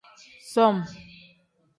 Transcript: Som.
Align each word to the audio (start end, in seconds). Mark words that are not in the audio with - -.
Som. 0.53 0.75